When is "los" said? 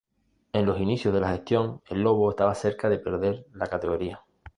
0.65-0.79